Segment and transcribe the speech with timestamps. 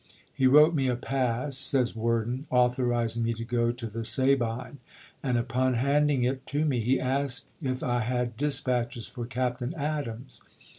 [0.33, 4.79] "He wrote me a pass," says Worden," authorizing me to go to the Saline,
[5.21, 9.75] and upon handing it to me he asked if I had dis patches for Captain
[9.75, 10.41] Adams.